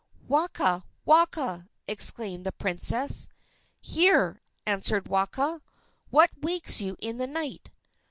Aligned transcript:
"Waka! 0.27 0.83
Waka!" 1.05 1.69
exclaimed 1.87 2.43
the 2.43 2.51
princess. 2.51 3.27
"Here!" 3.81 4.41
answered 4.65 5.07
Waka. 5.07 5.61
"What 6.09 6.31
wakes 6.41 6.81
you 6.81 6.95
in 6.97 7.17
the 7.17 7.27
night?" 7.27 7.69